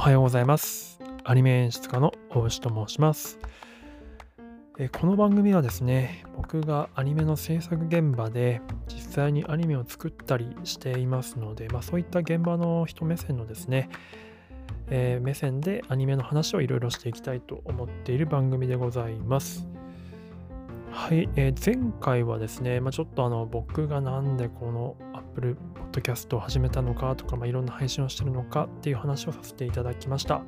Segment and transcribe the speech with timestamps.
[0.00, 0.98] おはようございます。
[1.24, 3.38] アニメ演出家の大牛と申します。
[4.78, 13.90] えこの番組はですね、僕がアニメの制作現場で実際にアニメを作ったりしていますので、まあ、そういった現場の人目線のですね、
[14.88, 19.68] えー目線でアニメの話をいろいろしていきたいと思っている番組でございます。
[20.92, 24.96] はい、えー前回はですね、まあ、ちょっとあの僕がなんでこの
[25.30, 25.56] Apple
[25.92, 30.38] Podcast を始めたのかとか、まあ、いろんな配信をしてるのかっていう話をさせていただきました。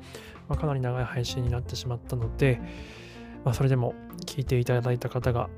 [0.47, 2.61] まあ、かなり長い配信になってしまったので、
[3.45, 3.93] まあ、それでも
[4.25, 5.49] 聞いていただいた方が、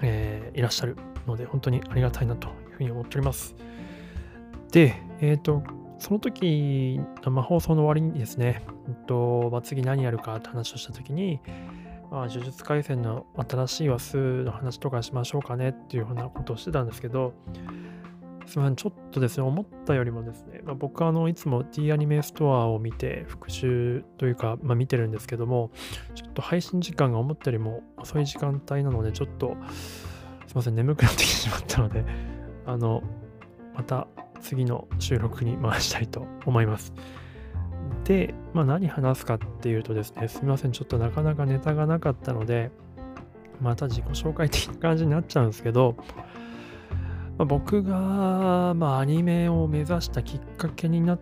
[0.00, 0.96] えーいらっしゃる
[1.26, 3.54] ので、本当にありがたいなというふうに思っております。
[4.70, 5.62] で、えっ、と、
[5.98, 11.40] その時、まあ、放送の終わりにですね、えっとまあ、次何やるかって話をした時に、
[12.10, 17.32] まあ、呪術廻戦の新しい話数の話とかしましょうかねっていうふうなことをしてたんですけど、
[18.46, 25.70] すみません、ちょっとですね、思ったよりもですね、まあ、僕はあのいつも D アニメストアを見て、復習というか、まあ、見てるんですけども、
[26.14, 29.56] ちょっと配信時間が思ったよりも遅い時間帯なので、ちょっと、
[30.46, 32.04] すみません、眠くなってきてしまったので、
[32.66, 33.02] あの、
[33.74, 34.06] また
[34.40, 36.92] 次の収録に回したいと思います。
[38.04, 42.70] で、まあ、何話すかっていうとですね、すみません、ちょっとなかなかネタがなかったので、
[43.60, 45.96] また自己紹介的な感じになっちゃうんですけど、
[47.38, 51.20] まあ、僕が、まあ、アニメを目指したきっかけになっ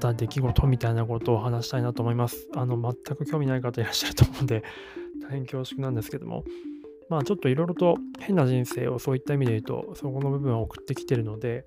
[0.00, 2.48] た出来事みたいなことを話したいなと思います。
[2.54, 4.64] あの、全く興味ない方いらっしゃると思うんで、
[5.22, 6.44] 大変恐縮なんですけども、
[7.08, 11.66] まあ、ちょっといろいろと変な人生をそういった意味で言うと、そこの部分を送ってきてるので、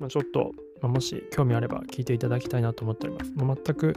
[0.00, 3.32] まあ、ちょっと、まあもし興味あれば聞いていただきたいなと思っております。
[3.34, 3.94] もう全く、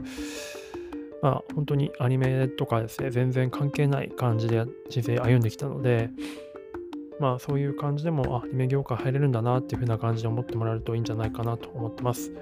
[1.22, 6.10] まあ、本当にアニメとかですね、全然関係ない感じで人生歩んできたので、
[7.20, 12.32] まあそういう感じでも、あ、アニメ業界入れるんだなっていう風な感じで思ってもらえるといいんじゃないかなと思ってます。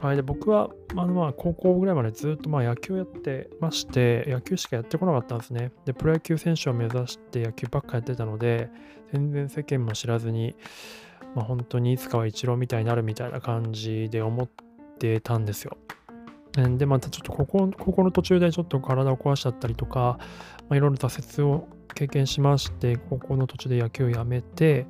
[0.00, 5.72] はい、で僕は、あのまあ高校ぐらいまでずっとまあ野球やってまして、野球しかやってこなかったんですね。
[5.84, 8.68] で、プロ野球選手を目指して野球ばっかやってたので、
[9.12, 10.54] 全然世間も知らずに、
[11.34, 14.48] まあ、本当にいつかはイチローみたいになるみたいな感じで思っ
[14.98, 15.76] てたんですよ。
[16.78, 20.18] で、またちょっと高校高校の途中でちょっと体を壊しちゃったりとか、
[20.68, 24.86] まあ、いろいろ挫折を経験しまして、高校の途中で野球をやめて、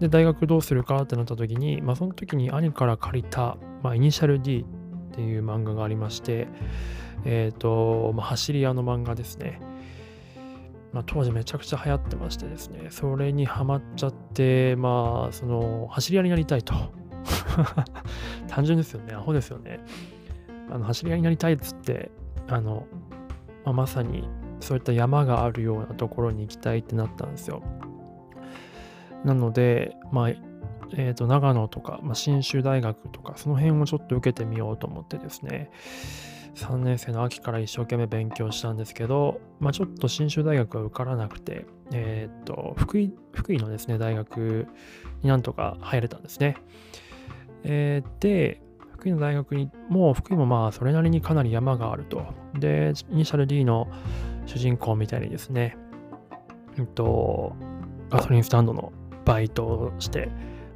[0.00, 4.64] で、大学どうするかってなった時に、まあ、その時に兄から借りた、まあ、イニシャル D
[5.12, 6.48] っていう漫画がありまして、
[7.24, 9.60] えっ、と、まあ、走り屋の漫画ですね。
[10.92, 16.74] まあ、当時めちゃくちゃ流行ってましてですね、それにハマっちゃって、まあ、その、走り屋になりたいと。
[18.48, 19.80] 単純ですよね、アホですよね。
[20.70, 22.10] あの走り屋になりたいっつって、
[22.48, 22.86] あの、
[23.64, 24.28] まあ、まさに
[24.60, 27.62] そういった山があるようなところに行きたいってなったんですよ。
[29.24, 30.28] なので、まあ、
[30.92, 35.70] えー、と長野とか、まあ、信州大学とか、その辺をちょっと受けてみようと思ってですね、
[36.54, 44.66] 3年生の秋から一生懸命勉強したんですけど、まあ、ちょっと信州大学は受からなくて、えっ、と、福井、福井のですね、大学
[45.22, 46.56] になんとか入れたんですね。
[47.64, 48.62] えーで、
[48.96, 52.26] 福井の大学にもう福井もまあそれなりにかなり山があると。
[52.58, 53.88] で、イニシャル D の
[54.46, 55.76] 主人公みたいにですね、
[56.78, 57.54] うんと、
[58.10, 58.92] ガソリンスタンドの
[59.24, 60.30] バイトをして、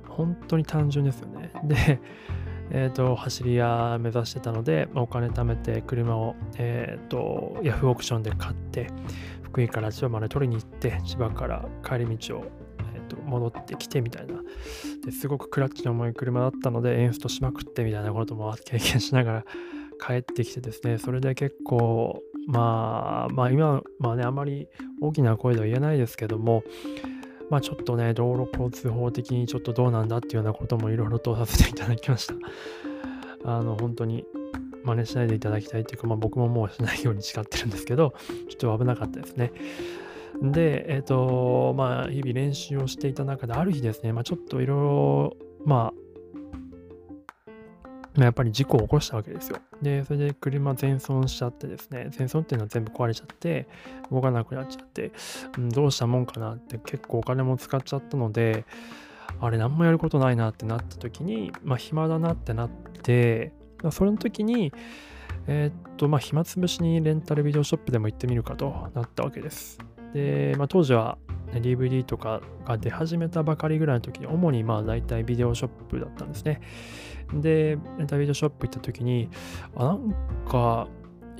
[0.06, 1.50] 本当に単純ですよね。
[1.64, 2.00] で、
[2.72, 8.86] えー、と走り屋目指してたので、まお金貯めて車を、えー、とヤフーオークションで買って
[9.42, 12.44] 福井から千葉まで取りに行って千葉から帰り道を、
[13.10, 14.34] と戻ってきてみたいな
[15.04, 19.44] ですごくクラッチの重い車だったのでエンストしまくってみたいなことも経験しながら
[20.04, 24.68] 帰ってきてですねそれで結構まあまあ今まあねあまり
[25.00, 26.64] 大きな声では言えないですけども
[27.50, 32.34] まあちょっとね、道路交通法的にちょっとどうなんだっていうようなこともいろいろとさせていただきました。
[33.44, 34.24] あの、本当に
[34.84, 38.14] 真似しないでいただきたいというか、まあ僕ももうしないように誓ってるんですけど、
[38.48, 39.52] ちょっと危なかったですね。
[40.42, 46.00] で、えっ、と、まあ日々練習をしていた中で、ある日ですね、まあちょっといろいろ、まあ、
[48.18, 49.58] やっぱり事故を起こしたわけですよ。
[49.82, 53.68] で、それで車全損しちゃってですね、全損っていうのは全部壊れちゃって、
[54.10, 55.12] 動かなくなっちゃって、
[55.56, 58.64] うん、どうしたもんかなって結構お金も使っちゃったので、
[59.40, 62.70] あれ何もやることないなってなった時に、まあ暇だなってなっ
[63.02, 64.72] て、まあそれの時に、
[65.46, 69.78] えーっと、まあ暇つぶしにレンタルビデオショップでも行ってみるかとなったわけです。
[70.14, 71.18] で、まあ当時は、
[71.52, 76.60] ね、DVD とかが出始めたばかりぐらいの時に、主にまあ大体ビデオショップだったんですね。
[77.32, 79.28] で、レンタルビデオショップ行った時に、
[79.76, 80.14] あ、なん
[80.48, 80.88] か、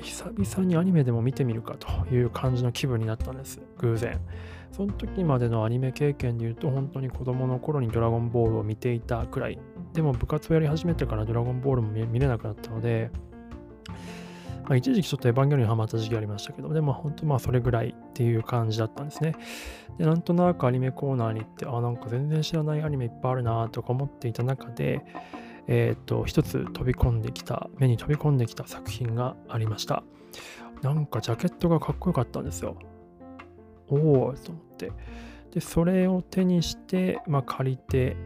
[0.03, 3.61] 久々にアニメでも見てみるかという感じの気分になったんです。
[3.79, 4.19] 偶然。
[4.73, 9.59] その時までのアニメ経験で言うと、本当に子供の頃にドラゴンボールを見ていたくらい。
[9.93, 13.11] でも部活をやり始めてからドラゴンボールも見れなくなったので、
[14.71, 19.35] まあ、一時期ちょっとエヴァンゲリオンにハマった時期ありましたけど、でも本当まあそれぐらいっていう感じだったんですね。
[19.99, 25.05] で、なんとなくアニメコーナーに行って、あ、なんか全然知らないアニメいっぱいあるなとか思っていた中で、
[25.67, 30.05] えっ、と、一つ飛び込んできた、目に飛び込んできた作品がありました。
[30.83, 32.77] なんかジャケットがかっこよかったんですよ。
[33.89, 34.93] おおと思って。
[35.53, 38.17] で、それを手にして、まあ、借りて、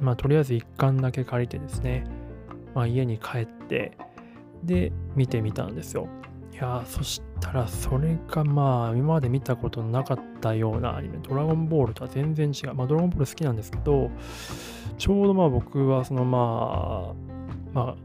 [0.00, 2.08] まあ、とりあえず一巻だけ借りてですね、
[2.74, 3.96] まあ、家に帰って、
[4.64, 6.08] で、見てみたんですよ。
[6.52, 12.74] いやそしたらそれがまあ今まで見たことなかったようなアニメ、ドラゴンボールとは全然違う。
[12.74, 14.10] まあドラゴンボール好きなんですけど、
[14.96, 17.14] ちょうどまあ僕はそのまあ、
[17.72, 17.96] ま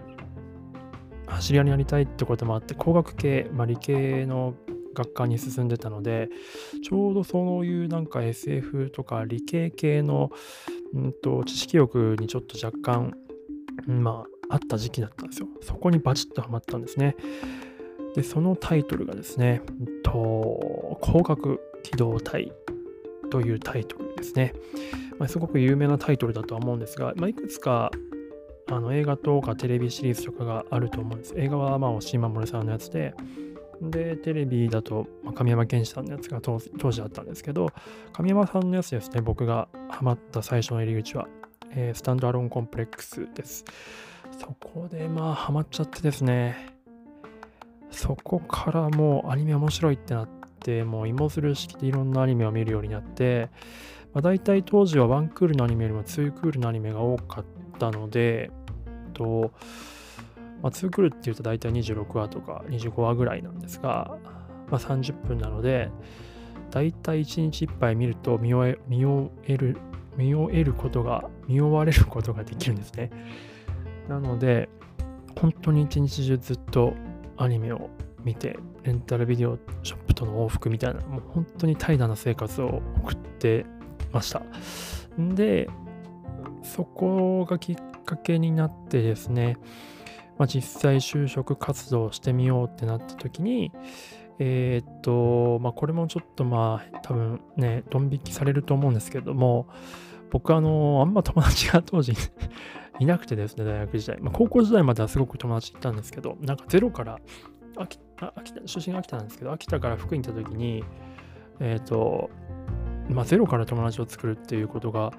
[1.28, 4.56] あ、走り屋になりたいってこともあって、工学系、まあ、理系の
[4.96, 6.30] 学科に進んでたので、
[6.84, 10.32] ちょうどそういうなんか SF とか理系系の、
[10.94, 13.14] うんと、知識欲にちょっと若干、
[13.86, 15.48] まあ、あった時期だったんですよ。
[15.62, 17.16] そこにバチッとハマったんですね。
[18.16, 22.52] で、そのタイトルがですね、うんと、光学機動隊
[23.30, 24.54] というタイトルですね。
[25.20, 27.92] まあ、すごく有名なタイトルだとは思うんですが、まあ、いくつか
[28.72, 31.34] あの映画とかテレビシリーズとかがあると思うんです。
[31.38, 33.14] 映画はまあ押井守さんのやつで、
[33.82, 37.70] で、テレビだと、まあ、神山健志さんのやつが当時あったんですけど、
[38.14, 41.28] 神山さんのやつですね、僕がハマった最初の入り口は、
[41.72, 43.66] えー、スタンドアローンコンプレックスです。
[44.38, 46.56] そこでまあハマっちゃってですね、
[47.92, 50.30] そこからもうアニメ面白いってなっ
[50.60, 53.50] て、もう芋づる式でいろんなアニメを見るようになって、
[54.14, 57.46] まあ、大体当時はワンクールのアニメよりもツークールのアニメが多かっ
[57.78, 58.52] たので、
[59.14, 59.52] と
[60.62, 64.18] まあ、2クールっていうと大体26話とか25話ぐらいなんですが、
[64.70, 65.90] まあ、30分なので、
[66.72, 68.78] 大体1日1杯見ると見終
[69.48, 69.78] える、
[70.18, 73.10] 見終えることが、見終われることができるんですね。
[74.10, 74.68] なので、
[75.40, 76.94] 本当に一日中ずっと
[77.38, 77.90] アニメを
[78.24, 83.66] 見て、レンタルビデオショップとの往復みたいな、もう本当に怠惰な生活を送って
[84.12, 84.42] ました。
[85.18, 85.70] で、
[86.64, 89.58] そこがきっかけになってですね、
[90.38, 93.72] まあ、実際就職活動してみようってなった時に、
[94.40, 99.68] えー、っと、まあ、これもちょっとまあ、多分ね、ドン引きされると思うんですけども、
[100.32, 102.14] 僕あの、あんま友達が当時
[103.00, 104.20] いなくてですね、大学時代。
[104.20, 107.20] まあ、高校時代まではすごく友達いたんですけど、なんかゼロから
[107.78, 108.34] 秋田、
[108.66, 110.84] 出身が秋田なんですけど、秋田から福井に行った時に、
[111.60, 112.30] えっ、と、
[113.10, 115.14] まあ、ゼロから友達を作るっていうことが、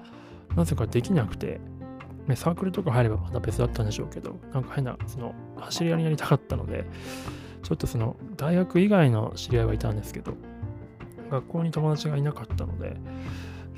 [0.55, 1.59] なぜかできなくて、
[2.27, 6.85] ね、サークルとか入ればまた別だったんでしょうけど、なんか変な、その、走り屋になりたかったので、
[7.63, 10.33] ちょっとその、大学以外の知り合いはいたんですけど、
[11.31, 12.97] 学校に友達がいなかったので、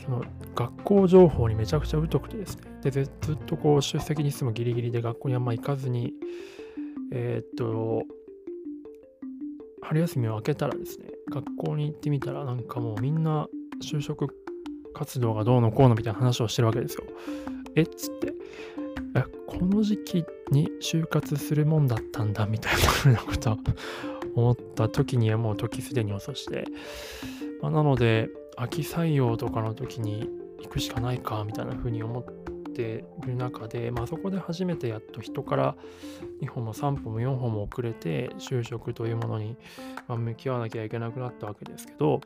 [0.04, 0.24] その
[0.56, 3.02] 学校情報にめちゃくちゃ疎くてですね、でず
[3.34, 6.14] っとこう出席にしてもギリギリで学校にあんま行かずに、
[7.12, 8.04] えー、っと、
[9.82, 13.48] 春休みを明けたらですね、学校に行ってみたら、なんかもうみんな
[13.82, 14.28] 就職
[14.94, 17.04] 活動がどうのこうのみたいな話をしてるわけですよ。
[17.76, 18.34] えっつって、
[19.48, 22.74] この時期に就活するもんだったんだみたい
[23.06, 23.58] なこと
[24.36, 26.66] 思った時にはもう時すでに遅して、
[27.62, 30.30] まあ、なので、秋採用とかの時に
[30.62, 32.24] 行くしかないかみたいなふうに思っ
[32.74, 35.76] ている中で、まあ、そこで初めてやっと人から
[36.42, 39.58] 2本も3本も4本も遅れて就職というものに
[40.08, 42.22] 向き合わなきゃいけなくなったわけですけど、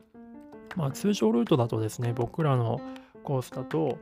[0.75, 2.79] まあ、通常ルートだとですね僕らの
[3.23, 3.97] コースだと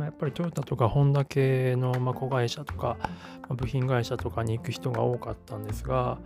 [0.00, 2.96] ま、やっぱりトヨタとかホンダ系のま子会社とか、
[3.48, 6.18] ま部品会社とかに行く人が多かったんですが、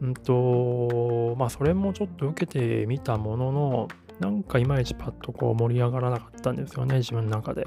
[0.00, 3.88] うんと、まあそれもちょっと受けてみたものの、
[4.20, 7.66] なんかいまいちパッとこう盛り上がらなかったんですよね、自分の中で。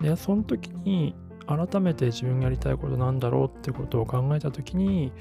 [0.00, 1.14] で、その時に
[1.46, 5.12] 改めて自分がやりたいことなんだろうってことを考えた時に、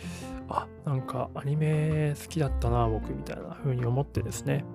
[0.50, 4.66] あ、なんかアニメ好きだったな、僕みたいな風に思ってですね。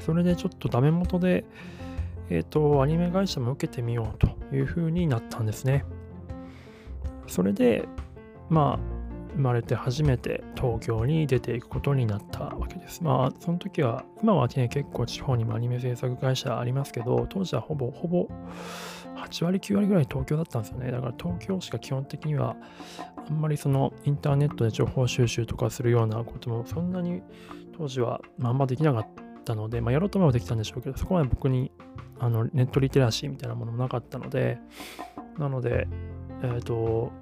[0.00, 1.44] それでちょっとダメ元で、
[2.30, 5.84] えっ、ー、と、アニメ会社も受けてみようという風になったんですね。
[7.26, 7.86] それで、
[8.48, 8.93] まあ、
[9.34, 13.02] 生まれて初めて東京に出ていくことになったわけです。
[13.02, 18.28] まあ、その時は、今はね、結構地方にもアニメ制作会社ありますけど、当時はほぼほぼ
[19.16, 20.90] 8割、9割ぐらい東京だったんですよね。
[20.90, 22.56] だから東京しか基本的には、
[23.28, 27.22] あんまりそのインターネットで情報収集とかするようなこともそんなに
[27.76, 29.06] 当時はあんまできなかっ
[29.44, 31.72] たので、まあ、やろうと思えばできたんでしょうけど、そこまで僕に
[32.18, 34.58] あのネットリテラシーみたいなものもなかったので、
[35.38, 35.88] なので、
[36.42, 37.12] えっ、ー、と、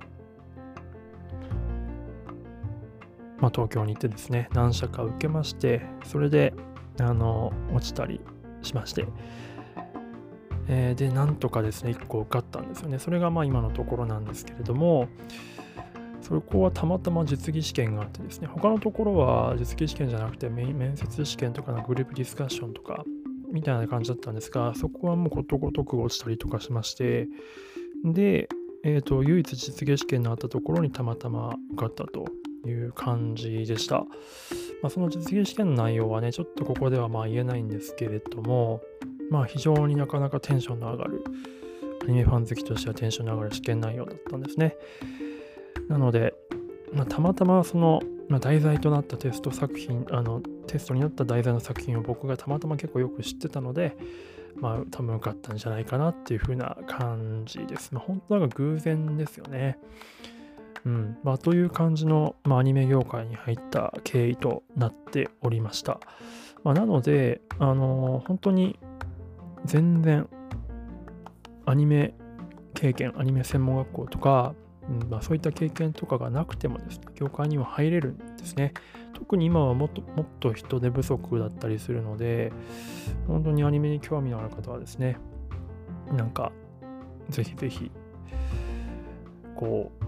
[3.42, 6.54] まあ、東京に行ってですね、何社か受けまして、それで、
[7.00, 8.20] あの、落ちたり
[8.62, 9.04] しまして、
[10.68, 13.00] えー、で、なんとかですね、1個受かったんですよね。
[13.00, 15.08] それがまあ今のところなんですけれども、
[16.20, 23.02] そこはたまたま実技試験があってですね、他のところは実技試験じゃなくて面接試験とかのグループディスカッションとか
[23.50, 27.26] みたいな感じだったんですが、そこはもうことごとく落ちたりとかしまして、
[28.04, 28.48] で、
[28.84, 32.26] えーと、唯一実技試験のあったところにたまたま受かったと
[32.68, 34.00] いう感じでした。
[34.82, 38.82] まあ、その実技試験の内容はね、ちょっとここではまあ言えないんですけれども、
[39.30, 41.24] まあ非常になかなかテンションの上がる、
[42.02, 44.76] アニメファン好きとしてはテンションの上がる試験内容だったんですね。
[45.88, 46.34] なので、
[46.92, 53.96] まあ、たまたまその、まあ、題材となったテスト作品、あのテストになった題材の作品を僕がたまたま結構よく知ってたので、
[54.56, 57.94] まあ多分受かったんじゃないかなっていう風な感じです。
[57.94, 59.78] まあ本当なんか偶然ですよね。
[60.84, 61.18] うん。
[61.22, 66.00] まあという感じの、まあ、アニメ業界に入った経緯となっておりました。
[66.64, 68.78] まあ、なので、あのー、本当に
[69.64, 70.28] 全然
[71.66, 72.14] アニメ
[72.74, 74.54] 経験、アニメ専門学校とか、
[74.88, 78.74] うんまあ、そういった経験とかがなくてもですね、業界には入れるんですね。
[79.14, 82.52] 特に今はもっともっと人手不足だったりするので、
[83.28, 85.16] 本当にアニメに興味のある方はですね、
[86.12, 86.50] なんか、
[87.28, 87.90] ぜひぜひ、
[89.54, 90.04] こう、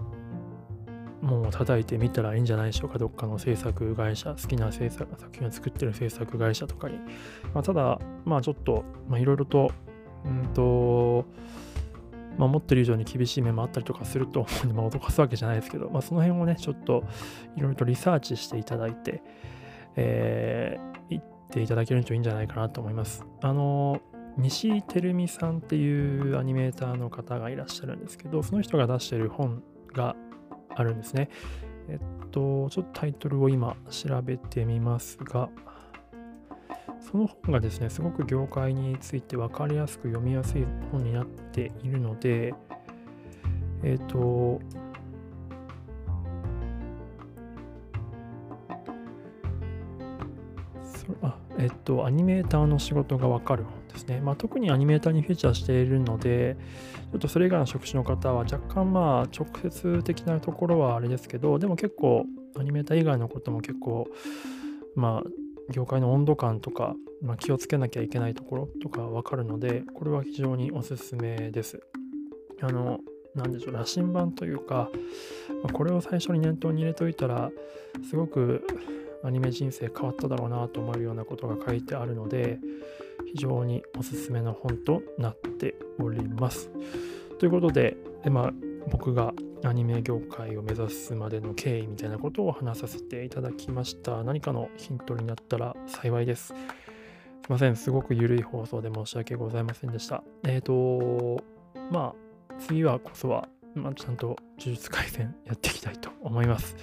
[1.25, 6.97] もう叩いてみたらいいんじゃないでしょうか、どっかの制作会社、好きな制作作品を作ってる制作会社とかに。
[7.53, 8.85] まあ、ただ、まあちょっと、
[9.17, 9.71] いろいろと、
[10.23, 11.25] うんと、
[12.37, 17.03] まあ、持ってる以上に厳しい面もあったりとかすると思うんで、まあ、脅かすわけじゃないですけど、まあ、その辺をね、ちょっと
[17.55, 19.23] いろいろとリサーチしていただいて、
[19.95, 23.25] えー、言っていただけるといいんじゃないかなと思います。
[23.41, 24.01] あの
[24.37, 29.63] 西照美さんっていうアニメーターの方がいらっしゃるんですけど、その人が出してる本
[29.93, 30.17] が
[30.75, 31.29] あるんですね。
[31.87, 35.49] えっと、ちょっとタイトルを今調べてみますが、
[36.99, 42.53] その本がですね、すごく業界について分かりやすく読みやすい本になっているので、
[43.83, 44.59] えっ、と、
[51.21, 54.21] あえっと、アニメーターの仕事がわかる本ですね。
[54.21, 56.55] まあ、特にアニメーターにフィーチャーしているので、
[57.11, 62.25] ちょっとそれ以外の職種の方は若干まあ直接的なところはあれですけど、でも結構
[62.57, 64.07] アニメーター以外のことも結構
[64.95, 65.29] まあ
[65.71, 71.81] 業界の温度感とか、まあ、気をつけなきゃいけないところとかわかるので、これは非常におすすめです。
[72.61, 72.99] あの、
[73.33, 74.89] なんでしょう、羅針盤というか、
[75.63, 77.51] まあ、これを最初に念頭に入れといたら、
[78.09, 78.65] すごく
[79.23, 82.59] アニメ人生変わっただろうなと思うようなことが書いてあるので、
[83.25, 86.69] 非常におすすめの本となっております。
[87.39, 87.97] ということで、
[88.29, 88.53] まあ、
[88.89, 94.23] 僕がアニメ業界を目指すまでの経緯みたいなことを話させていただきました。
[94.23, 96.47] 何かのヒントになったら幸いです。
[96.47, 97.75] すいません。
[97.75, 100.23] すごく緩い放送で申し訳ございませんでした。
[100.43, 101.43] えっ、ー、と、
[101.91, 102.15] ま
[102.49, 106.75] あ、次はこそは、まあ、ちゃんと呪術廻戦やっていきたいと思います。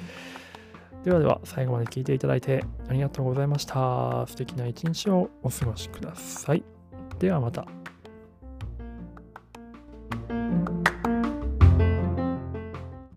[1.04, 4.24] ではでは、最後まで聞いていただいてありがとうございました。
[4.28, 6.62] 素敵な一日をお過ごしください。
[7.18, 7.81] ではまた。